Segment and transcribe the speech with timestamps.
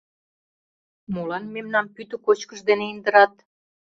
[1.13, 3.33] —Молан мемнам пӱтӧ кочкыш дене индырат?